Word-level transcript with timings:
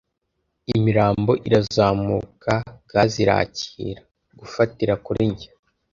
Imirambo 0.73 1.31
irazamuka, 1.47 2.53
gasi 2.91 3.17
irakira, 3.23 4.01
gufatira 4.39 4.93
kuri 5.05 5.21
njye. 5.31 5.47